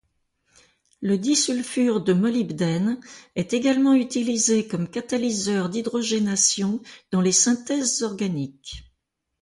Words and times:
Le 0.99 1.19
disulfure 1.19 2.01
de 2.01 2.13
molybdène 2.13 2.99
est 3.35 3.53
également 3.53 3.93
utilisé 3.93 4.67
comme 4.67 4.89
catalyseur 4.89 5.69
d'hydrogénation 5.69 6.81
dans 7.11 7.21
les 7.21 7.31
synthèses 7.31 8.01
organiques. 8.01 8.83